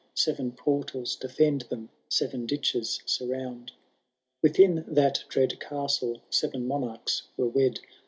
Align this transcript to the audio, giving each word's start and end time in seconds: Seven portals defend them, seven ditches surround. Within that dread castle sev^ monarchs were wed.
Seven 0.15 0.53
portals 0.53 1.15
defend 1.15 1.61
them, 1.69 1.89
seven 2.09 2.47
ditches 2.47 3.03
surround. 3.05 3.73
Within 4.41 4.83
that 4.87 5.23
dread 5.29 5.59
castle 5.59 6.23
sev^ 6.31 6.59
monarchs 6.59 7.27
were 7.37 7.45
wed. 7.47 7.79